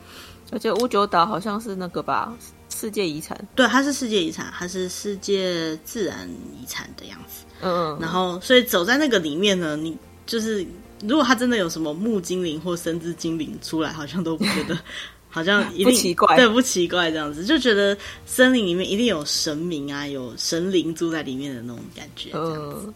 [0.51, 2.35] 而且屋久岛好像是那个吧，
[2.75, 3.39] 世界遗产。
[3.55, 6.27] 对，它是世界遗产，它是世界自然
[6.59, 7.45] 遗产的样子。
[7.61, 10.67] 嗯，然后所以走在那个里面呢，你就是
[11.03, 14.79] 如果它真的有什么木精灵或森之精灵出来，好像都不觉得，
[15.29, 22.31] 好像一定不奇怪，对，不奇怪这样子，就觉得森林里面一定有神明啊，有神灵住在里面的那种感觉。
[22.33, 22.95] 嗯。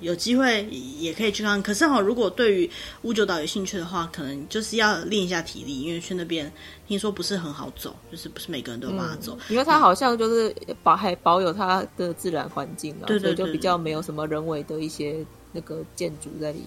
[0.00, 0.64] 有机会
[0.98, 2.70] 也可以去看，可是哈，如果对于
[3.02, 6.50] 乌九岛有兴趣的话，可能就是要练一下体力，因为去那边
[6.88, 9.38] 听说不是很好走，就是不是每个人都有办法走。
[9.48, 16.62] 因为它好像就是保还保有它的自然环境啊，对对，就比较没有什么人为的一些那个建筑在里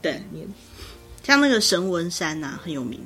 [0.00, 0.48] 对里面。
[1.22, 3.00] 像那个神文山呐、啊，很有名，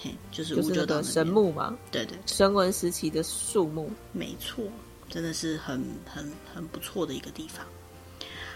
[0.00, 4.64] 嘿，就是乌九岛的神木嘛，对，对对，神文时期的树木，没错，
[5.08, 7.64] 真的是很很很不错的一个地方。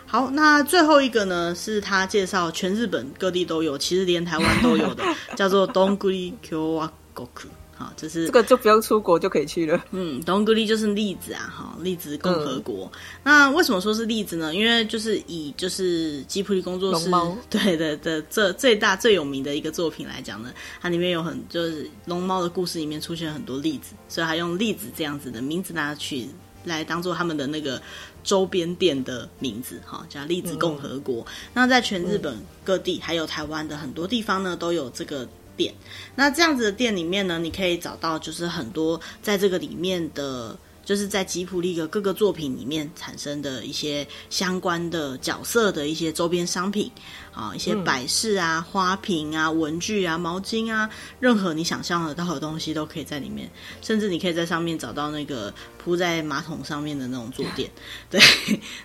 [0.07, 5.05] 好，那最后一个呢，是他介绍全日本各地都有，其实连台湾都有的，
[5.37, 7.49] 叫做 Donguri Kyowagoku。
[7.79, 9.85] 好，这是这个就不用出国就可以去了。
[9.91, 12.91] 嗯，Donguri 就是栗子啊，哈，栗子共和国。
[12.95, 14.55] 嗯、那为什么说是栗子呢？
[14.55, 26.27] 因为就是以就是吉普力工作室猫 对的的这最大最有名的一个作品来讲呢，它里面有很就是龙猫的故事里面出现很多栗子，所以还用栗子这样子的名字拿去
[26.67, 27.81] 来当做他们的那个。
[28.27, 31.23] 周边店的名字哈，叫栗子共和国。
[31.23, 35.73] 嗯、那在全日本各地，嗯、还有台湾的很多地方呢，都有这个店。
[36.17, 46.91] 那这样子的店里面呢，你可以找到就是很多在这个里面的，就是在吉普力的各个作品里面产生的一些相关的角色的一些周边商品
[47.35, 50.89] 啊，一些摆饰啊、花瓶啊、文具啊、毛巾啊，
[51.21, 53.51] 任何你想象得到的东西都可以在里面。
[53.83, 55.53] 甚至你可以在上面找到那个。
[55.87, 57.71] 铺在马桶上面的那种坐垫，
[58.11, 58.21] 对，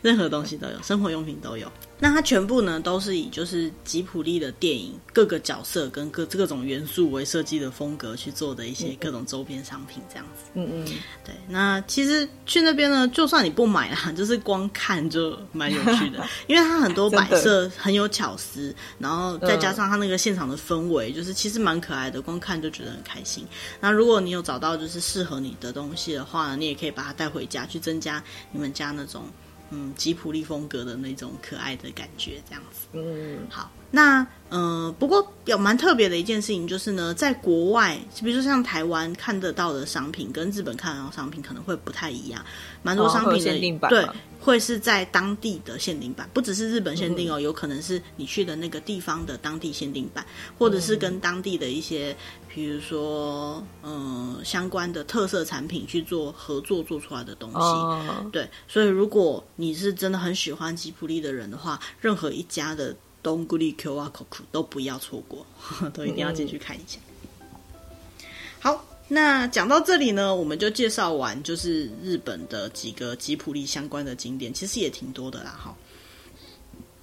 [0.03, 1.67] 任何东西都有，生活用品都有。
[2.01, 10.51] 那它全部呢，都是以就是吉普力的电影各个角色跟各各种元素为设计的风格去做的一些各种周边商品，这样子。
[10.53, 10.85] 嗯嗯，
[11.25, 11.33] 对。
[11.47, 23.43] 那其实去那边呢，就算你不买啦，就是光看就蛮有趣的， 因为它很多摆设很有巧思，然后再加上它那个现场的氛围，就是其实蛮可爱的，光看就觉得很开心。
[23.79, 26.91] 那如果你有找到就是适合你的东西的话呢，你也可以。
[26.91, 29.23] 把它带回家，去增加你们家那种
[29.71, 32.87] 嗯吉普力风格的那种可爱的感觉，这样子。
[32.93, 42.43] 嗯，好，那嗯、呃，不过有蛮特别的一件事情就是呢，在国外，比如说像台湾看得到的商品，跟日本看得到的商品可能会不太一样，
[42.81, 44.07] 蛮多商品的、哦、限定版对。
[44.41, 50.25] 会是在当地的限定版，不只是日本限定哦，嗯、有可能是你去的那个地方的当地限定版，
[50.57, 52.17] 或者是跟当地的一些，
[52.49, 57.57] 比如说，嗯、呃，相关的特色产品去做合作做出来的东西。
[57.59, 65.46] 哦、对，所以如果你是真的很喜欢吉普力的人的话，任何一家的どんぐり京瓦口库都不要错过，
[65.92, 66.98] 都一定要进去看一下。
[67.40, 68.26] 嗯、
[68.60, 68.84] 好。
[69.08, 75.72] 那讲到这里呢，我们就介绍完就是日本的几个吉普力相关的景点，其实也挺多的啦，哈。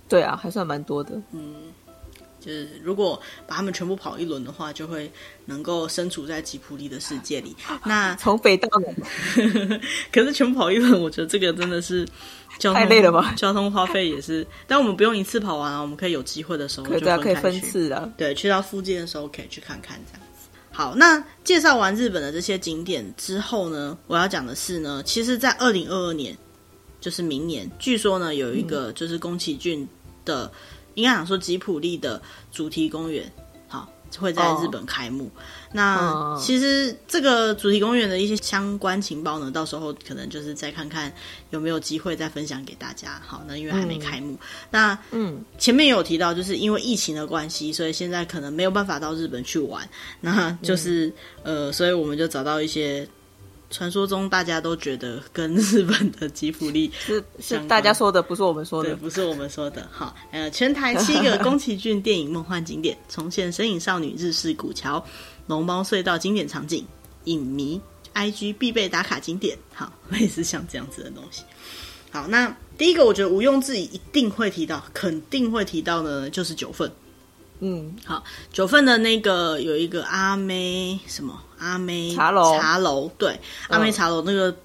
[0.09, 1.11] 对啊，还算蛮多的。
[1.31, 1.71] 嗯，
[2.41, 5.09] 就是如果把他们全部跑一轮的话，就会
[5.45, 7.55] 能够身处在吉普力的世界里。
[7.85, 12.05] 那从北到南， 可是全部跑一轮，我觉得这个真的是
[12.58, 13.32] 交通太累了吧？
[13.36, 18.12] 交通花费也是，但我们不用一次跑完啊，我们可以有机会的时候就可以，可以分次的。
[18.16, 20.48] 对，去到附近的时候可以去看看这样子。
[20.70, 26.36] 好，那介绍完日本的这些景点之后呢，我要讲的是呢，其实，在二零二二年，
[27.00, 29.88] 就是明年，据说呢，有一个就是宫崎骏
[30.24, 30.50] 的，嗯、
[30.94, 33.30] 应该讲说吉普力的主题公园。
[33.70, 33.86] 好
[34.18, 35.24] 会在日本开幕。
[35.26, 35.30] 哦、
[35.72, 41.12] 那其实这个主题公园的一些相关情报呢，到时候可能就是再看看
[41.50, 43.20] 有没有机会再分享给大家。
[43.26, 44.32] 好，那因为还没开幕。
[44.32, 44.38] 嗯、
[44.70, 49.88] 那嗯，前面有提到，就是因为疫情的关系，所以现在可能没有办法到日本去玩。
[50.20, 51.08] 那就是、
[51.42, 53.06] 嗯、呃，所以我们就找到一些。
[53.70, 59.86] 传说中大家都觉得跟日本的吉卜力 是是大家说的，不是我们说的，对，不是我们说的。
[59.92, 65.04] 好，呃，全台七个宫崎骏电影梦幻景点重现《神隐少女》日式古桥、
[65.48, 66.84] 龙猫隧道经典场景，
[67.24, 67.80] 影迷
[68.14, 69.58] IG 必备打卡景点。
[69.74, 71.42] 好， 类似像这样子的东西。
[72.10, 76.90] 好，那第一个我觉得毋庸置疑一定会提到，肯定会提到的，就是九份。
[77.60, 84.56] 嗯，好，九份的那个有一个阿妹什么阿妹茶楼茶楼，对，嗯、阿妹茶楼那个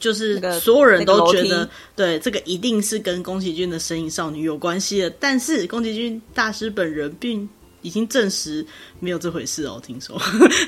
[0.00, 5.10] 就是所有人都觉得，那个、对，这个一定是跟宫崎骏的《神隐少女》有关系的。
[5.20, 7.46] 但是宫崎骏大师本人并
[7.88, 8.64] 已经证实
[9.00, 10.20] 没有这回事哦，听说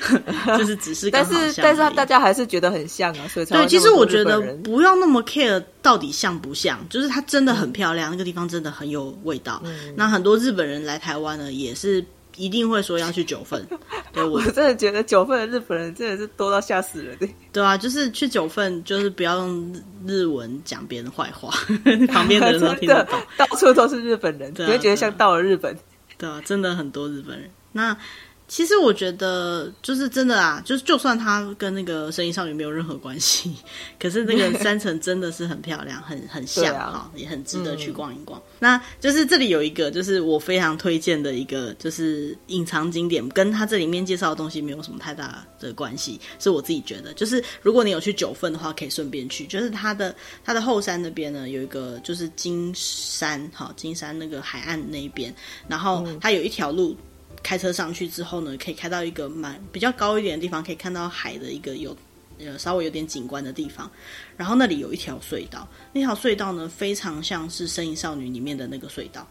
[0.56, 3.66] 就是只是但是但是大家还是觉得很像啊，所以才对。
[3.66, 9.60] 其实我觉得不要那么 care 到底像不像，就是它真的很漂亮，嗯、那个地方真的很有味道。
[9.66, 12.02] 嗯、那很多日本人来台湾呢，也是
[12.36, 13.62] 一定会说要去九份。
[14.14, 17.18] 对我，我真的觉得九份的日本人真的是多到吓死人。
[17.52, 21.50] 对啊，就是去九份，就是不要用日文讲别人坏话，
[22.08, 25.76] 旁边的人都听得懂，到处都是日本人，你会、啊、觉得像到了日本。
[26.20, 27.50] 对啊，真的很多日本人。
[27.72, 27.96] 那
[28.50, 33.54] 其实我觉得，就是真的啊，就是就算他跟那个《声音少女》没有任何关系，
[33.96, 38.40] 可是那个 山城真的是很漂亮，很很像哈，也很值得去逛一逛。
[38.40, 47.14] 嗯、那就是这里有一个，就是我非常推荐的一个，就是隐藏景点，跟它这里面介绍的东西没有什么太大的关系，是我自己觉得。
[47.14, 49.46] 就是如果你有去九份的话，可以顺便去。
[49.46, 50.12] 就是它的
[50.44, 55.32] 它的后山那边呢，有一个就是金山，哈，金山那个海岸那边，
[55.68, 56.96] 然后它有一条路。
[57.42, 61.96] 开车上去之后呢，可以开到一个蛮比较高一点的地方，可以看到海的一个有
[62.38, 63.90] 呃稍微有点景观的地方。
[64.36, 69.26] 然后那里有一条隧道，那条隧道呢非常像是《声音少女》里面的那个隧道。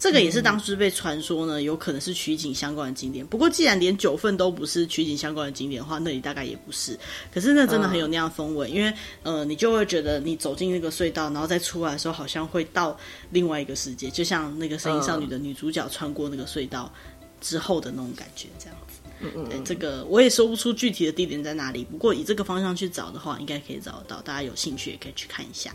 [0.00, 3.26] 这个也是当时被传说呢，有可能是取景相关的景点。
[3.26, 6.96] 不过既然连九份都不是取景相关的景点的话，那里大概也不是。
[7.34, 12.96] 可是那真的很有那样的氛围，因为呃，你就会觉得你走进那个隧道，然后再出来的时候，好像会到
[13.30, 16.92] 另外一个世界，就像那个《声音少女》的女主角穿过那个隧道。
[17.40, 24.20] 之后的那种感觉，这样子，嗯嗯，对，这个我也说不出具体的地点在哪里，不过以这个方向去找的话，应该可以找得到。
[24.22, 25.74] 大家有兴趣也可以去看一下。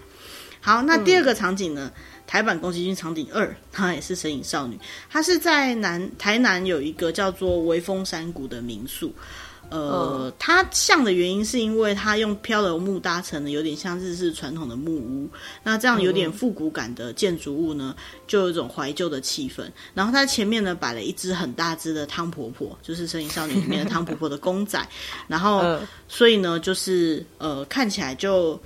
[0.62, 1.91] 好，那第二个场景呢？
[1.93, 9.13] 嗯、台版宫崎骏场景二，它也是神隐少女，它是在南台南有一个叫做微风山谷的民宿。
[9.69, 15.28] 呃，它像的原因是因为它用漂流木搭成的，有点像日式传统的木屋。
[15.63, 17.95] 那这样有点复古感的建筑物呢，
[18.28, 19.63] 就有一种怀旧的气氛。
[19.95, 24.80] 然后它前面呢摆了一只很大只的汤婆婆，就是《神隐少女》里面的汤婆婆的公仔。
[25.28, 28.59] 然后，所以呢，就是呃，看起来就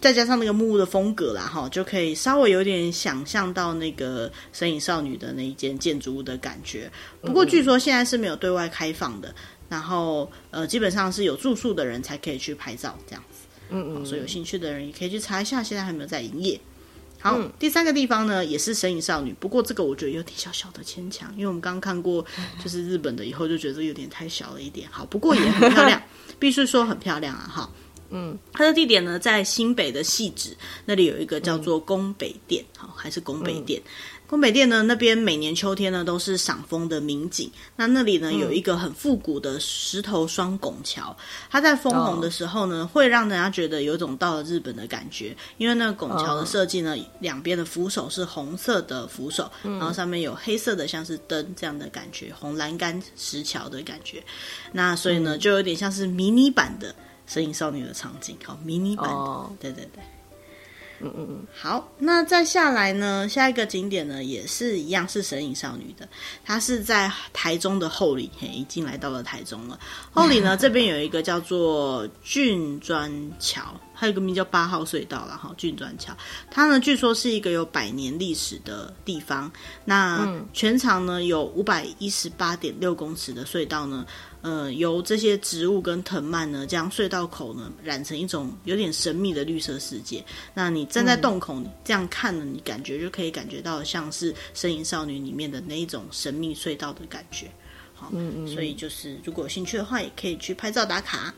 [0.00, 6.90] 再加上那个木屋的风格啦，哈，就可以稍微有点想象到那个《神隐少女》的那一间建筑物的感觉。
[7.22, 9.34] 不过据说现在是没有对外开放的。
[9.68, 13.46] 然后，呃，基本上是有住宿的人才可以去拍照，这样子。
[13.70, 14.06] 嗯嗯。
[14.06, 16.60] 所以有兴趣的人也可以去查一下，现在还没有在营业。
[17.20, 22.22] 好，嗯、第三个地方呢，也是神隐少女，不过这个我觉得有点小小的牵强，因为我们刚刚看过
[22.62, 24.86] 就是日本的，以后就觉得有点太小了一点。
[24.90, 26.02] 好，不过也很漂亮，
[26.38, 27.50] 必须说很漂亮啊！
[27.50, 27.70] 哈，
[28.10, 30.54] 嗯，它的地点呢在新北的汐止，
[30.84, 33.80] 那里有一个叫做宫北店，好、嗯、还是宫北店。
[33.86, 33.88] 嗯
[34.26, 37.50] 宫北店呢，那边每年秋天呢都是赏枫的名景。
[37.76, 41.14] 那那里呢有一个很复古的石头双拱桥，
[41.50, 45.36] 它在枫红的时候呢，哦、会让人家觉得有一种到了日本的感觉。
[45.58, 54.22] 因为那个拱桥的设计呢，两边、哦、的扶手是红色的扶手，嗯、然后上面有黑色的像是灯这样的感觉，红栏杆石桥的感觉。
[54.72, 56.90] 那所以呢，就有点像是迷你版的
[57.26, 60.02] 《神隐少女》的场景，好，迷你版的，哦、对对对。
[61.00, 63.28] 嗯嗯嗯，好，那再下来呢？
[63.28, 66.08] 下一个景点呢，也是一样是神隐少女的，
[66.44, 69.78] 它是在台中的后里，嘿，已经来到了台中了。
[70.12, 73.62] 后里呢， 这边有一个叫做郡砖桥，
[73.94, 75.54] 还有一个名叫八号隧道了哈。
[75.56, 76.14] 郡转桥，
[76.50, 79.50] 它呢据说是一个有百年历史的地方。
[79.84, 84.04] 那全长呢有五百一十八点六公尺的隧道呢。
[84.42, 90.22] 呃，由这些植物跟藤蔓呢，将隧道口呢染成一种有点神秘的绿色世界。
[90.52, 97.50] 那你站在洞口这样看呢，你感觉就可以感觉到像是《神隐少女》里面的那一种神秘隧道的感觉。
[97.94, 101.32] 好，嗯嗯，所以就是如果有兴趣的话，也可以去拍照打卡。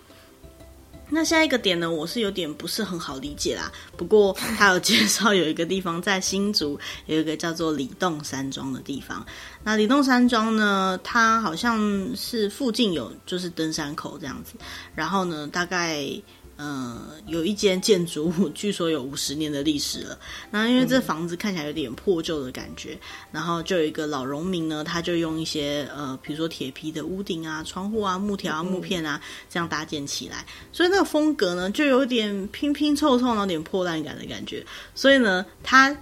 [1.09, 3.71] 那下一个点呢，我是有点不是很好理解啦。
[3.97, 9.25] 不过他有介绍有一个地方在新竹，有一个叫做李洞山庄的地方。
[9.63, 11.81] 那李洞山庄呢，它好像
[12.17, 14.55] 是附近有就是登山口这样子。
[14.95, 16.05] 然后呢，大概。
[16.59, 20.19] 嗯，有一间建筑物，据说有五十年的历史了。
[20.51, 22.99] 那因为这房子看起来有点破旧的感觉，
[23.31, 30.47] 然后就有一个老农民呢，他就用一些呃，比如说铁皮的屋顶啊、窗户啊、木条啊、木片啊，这样搭建起来。
[30.73, 34.65] 所以那个风格呢，就有点拼拼凑凑，有点破烂感的感觉。
[34.95, 35.97] 所以呢，他。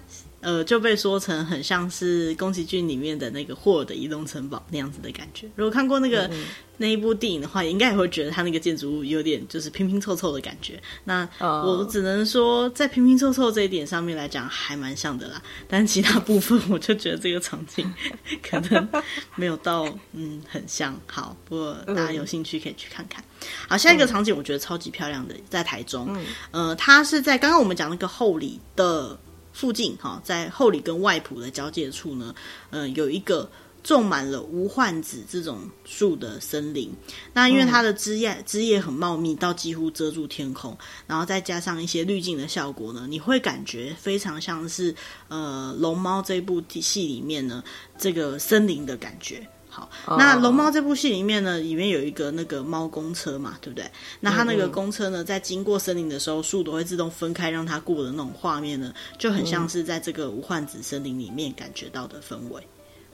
[0.44, 5.48] 呃，就被说成很像是宫崎骏里面的那个霍尔的移动城堡那样子的感觉。
[5.56, 6.44] 如果看过那个嗯嗯
[6.76, 10.82] 那一部电影的话，应该也会觉得它那个建筑物有点就是拼拼凑凑的感觉。
[11.04, 15.40] 那我只能说，在拼拼凑凑这一点上面来讲，还蛮像的啦。
[15.68, 17.90] 但其他部分，我就觉得这个场景
[18.42, 18.88] 可能
[19.36, 21.00] 没有到嗯很像。
[21.06, 23.22] 好，不过大家有兴趣可以去看看。
[23.68, 26.14] 好，下一个场景我觉得超级漂亮的，在台中。
[26.50, 29.16] 呃，它是在刚刚我们讲那个后里的。
[29.54, 32.34] 附近哈，在后里跟外埔的交界处呢，
[32.70, 33.48] 呃，有一个
[33.84, 36.92] 种满了无患子这种树的森林。
[37.32, 40.76] 那因为它的枝叶枝叶很茂密，到几乎遮住天空，
[41.06, 44.94] 然后再加上一些滤镜的效果呢，你会感觉非常像是
[45.28, 47.62] 呃《龙猫》这部戏里面呢
[47.96, 49.46] 这个森林的感觉。
[49.74, 53.90] 好，那《龙猫》这部戏里面呢，里面有一个那个猫公车嘛，对不对？
[54.20, 62.62] 那它那个公车呢，在经过森林的时候，树都会自动分开，让它过的那种画面呢，就很像是在这个无患子森林里面感觉到的氛围。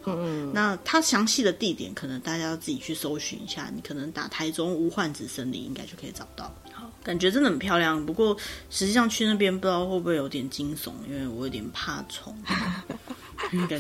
[0.05, 6.55] 嗯，那它详细的地点，可能大家要自己去搜寻一下，你可能打台中无患子森林，应该就可以找到。
[6.75, 8.05] 好，感觉真的很漂亮。
[8.05, 8.37] 不过
[8.69, 12.37] 实际上去那边，不知道会不会有点惊悚，因为我有点怕虫。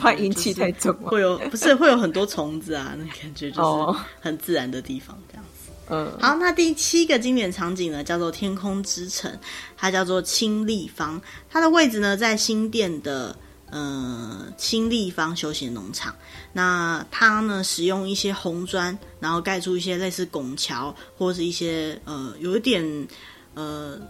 [0.00, 2.94] 怕阴气太重，会有不是会有很多虫子啊？
[2.98, 5.70] 那感觉就是很自然的地方，这样子。
[5.88, 9.30] 嗯，好，那第七个经典场景呢，叫做天空之城，
[9.76, 13.36] 它叫做清立方，它的位置呢在新店的
[13.70, 16.14] 呃青立方休闲农场。
[16.52, 23.08] 那它呢使用一些红砖，然后盖出一些类似拱桥或是一些呃有一点
[23.54, 24.00] 呃。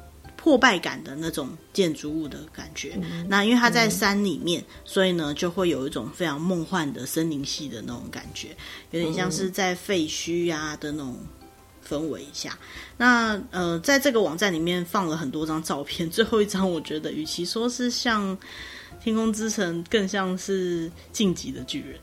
[0.43, 8.57] 破败感的那种建筑物的感觉，那因为它在山里面，所以呢就会有一种非常梦幻的森林系的那种感觉，
[8.91, 11.15] 有点像是在废墟呀的那种
[11.87, 12.59] 氛围下。
[12.97, 18.37] 那呃，在这个网站里面放了很多张照片，最后一张我觉得，与其说是像。
[19.03, 21.99] 天空之城更像是晋级的巨人，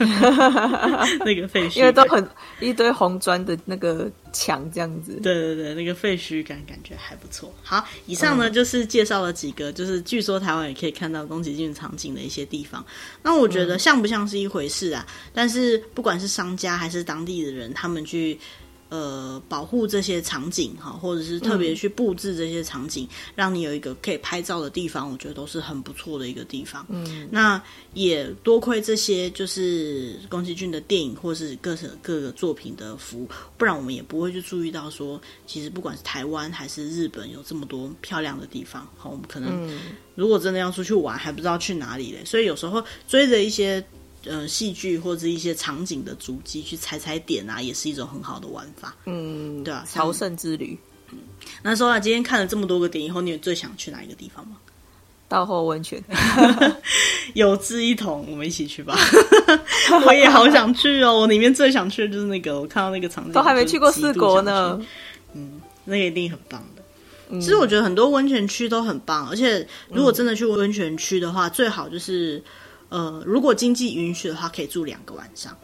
[1.24, 2.28] 那个废墟，因为都很
[2.60, 5.18] 一堆红砖的那个墙这样子。
[5.22, 7.54] 对对对，那个废墟感感觉还不错。
[7.62, 12.84] 好，以上呢、嗯、就是介绍了几个，就是据说台湾也可以看到宫崎骏场景的一些地方。
[13.22, 15.06] 那我觉得像不像是一回事啊？
[15.08, 18.38] 嗯、但是不管是商家还是当地的人，他们去。
[18.90, 26.86] 呃，保护这些场景哈，或者是特别去布置这些场景，嗯、让你有一个可以拍照的地方，我觉得都是很不错的一个地方。
[26.88, 27.60] 嗯，那
[27.94, 33.28] 也多亏这些就是宫崎骏的电影或是各各个作品的服务，
[33.58, 38.86] 不然我们也不会去注意到说，其实不管是台湾还是日本，有这么多漂亮的地方。
[38.96, 39.68] 好，我们可能
[40.14, 42.24] 如果真的要出去玩，还不知道去哪里嘞。
[42.24, 43.84] 所以有时候追着一些。
[44.26, 48.94] 呃，戏剧或者一些场景的足迹去踩踩点啊，也是一种很好的玩法。
[49.06, 50.78] 嗯，对啊，朝圣之旅。
[51.12, 51.18] 嗯，
[51.62, 54.56] 那说啊，今天看了这么多个点以后，你有最想去哪一个地方吗？
[55.26, 56.02] 稻后温泉，
[57.34, 58.96] 有志一同，我们一起去吧。
[60.06, 64.80] 我也好想去哦，我里面最想去的就是那个，我看到那个场景，都还没去过四国呢。
[65.32, 67.40] 嗯，那个一定很棒的。
[67.40, 72.40] 其实我觉得很多温泉区都很棒，而且如果真的去温泉区的话，最好就是
[72.94, 75.56] 呃，如果经济允许的话，可以住两个晚上，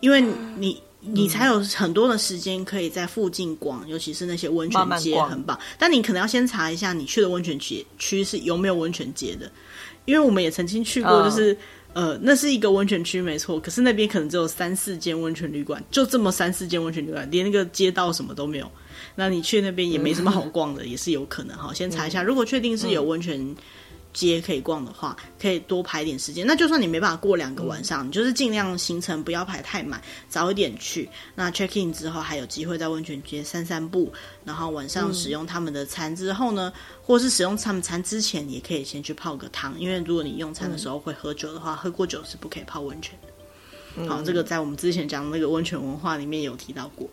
[0.00, 0.24] 因为
[0.56, 0.80] 你。
[1.00, 5.56] 你才有很多的时间可以在附近逛，尤其是那些温泉街很棒。
[5.78, 9.50] 但你可能要先查一下你去的温泉区区是有没有温泉街的，
[10.06, 11.54] 因为我们也曾经去过，就是、
[11.94, 18.68] 哦、呃，那是一个温泉区没错，可是那边可能只有三四间温泉旅馆，就这么三四间温泉旅馆，连那个街道什么都没有。
[19.14, 21.72] 那你去那边也没什么好逛的，嗯、也是有可能哈。
[21.72, 23.54] 先查一下，如果确定是有温泉。
[24.26, 26.44] 街可以逛的话，可以多排点时间。
[26.44, 31.08] 那就算你没办法过两个晚上，嗯、你就是尽量行程不要排太满，早一点去。
[31.36, 34.12] 那 check in 之后还有机会在温泉街散散步，
[34.44, 39.78] 然后晚上使用他们的餐之后呢，嗯、或是使用他们餐之前，也可以先去泡个汤。
[39.78, 43.28] 因为如果你用餐的时候会喝酒的话，嗯、喝过酒是不可以泡温泉的。
[43.96, 47.08] 嗯、好，这个在我们之前讲的那个温泉文化里面有提到过。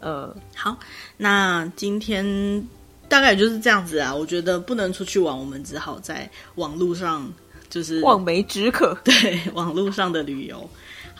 [0.00, 0.78] 呃，好，
[1.18, 2.66] 那今天。
[3.12, 7.30] 大概就是这样子啊，我觉得不能出去玩，我们只好在网络上，
[7.68, 8.96] 就是望梅止渴。
[9.04, 10.66] 对，网络上的旅游。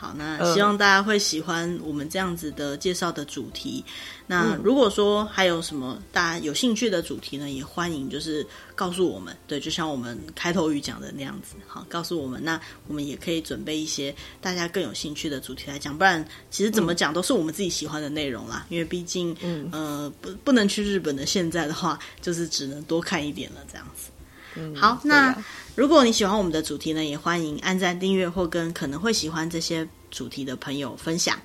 [0.03, 3.81] 好，那希望大家会喜欢我们这样子的介绍的主题。
[4.27, 8.45] 那如果说还有什么大家有兴趣的主题呢，也欢迎就是
[8.75, 9.33] 告诉我们。
[9.47, 15.97] 对，就像我们开头语讲的那样子，好，告诉我们，那我们也可以准备一些大家更有兴趣的主题来讲。
[15.97, 18.65] 不然，其实怎么讲都是我们自己喜欢的内容啦。
[18.67, 24.09] 因为毕竟，嗯呃，不不能去日本的现在的话，就是只能多看一点了，这样子。
[24.55, 25.45] 嗯，好，那、啊、
[25.75, 31.37] 如果你喜欢我们的主题呢，也欢迎按赞、订阅或跟可能会喜欢这些主题的朋友分享。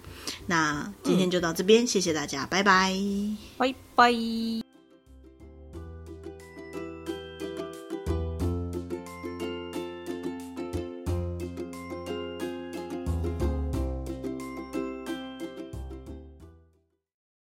[0.46, 2.92] 那今天就到这边，嗯、谢谢大家，拜拜，
[3.56, 4.68] 拜拜。